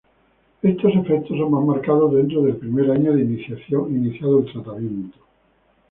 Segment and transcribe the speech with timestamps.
[0.63, 5.19] Estos efectos son más marcados dentro del primer año de iniciado el tratamiento.